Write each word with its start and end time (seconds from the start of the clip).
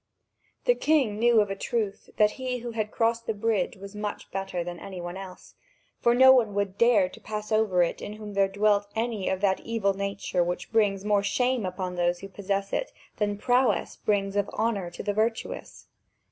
The 0.65 0.73
king 0.73 1.19
knew 1.19 1.41
of 1.41 1.51
a 1.51 1.55
truth 1.55 2.09
that 2.17 2.31
he 2.41 2.57
who 2.57 2.71
had 2.71 2.89
crossed 2.89 3.27
the 3.27 3.35
bridge 3.35 3.77
was 3.77 3.93
much 3.95 4.31
better 4.31 4.63
than 4.63 4.79
any 4.79 4.99
one 4.99 5.15
else. 5.15 5.53
For 5.99 6.15
no 6.15 6.31
one 6.33 6.55
would 6.55 6.75
dare 6.79 7.07
to 7.07 7.21
pass 7.21 7.51
over 7.51 7.83
it 7.83 8.01
in 8.01 8.13
whom 8.13 8.33
there 8.33 8.47
dwelt 8.47 8.87
any 8.95 9.29
of 9.29 9.41
that 9.41 9.59
evil 9.59 9.93
nature 9.93 10.43
which 10.43 10.71
brings 10.71 11.05
more 11.05 11.21
shame 11.21 11.67
upon 11.67 11.93
those 11.93 12.21
who 12.21 12.29
possess 12.29 12.73
it 12.73 12.91
than 13.17 13.37
prowess 13.37 13.95
brings 13.95 14.35
of 14.35 14.49
honour 14.53 14.89
to 14.89 15.03
the 15.03 15.13
virtuous. 15.13 15.85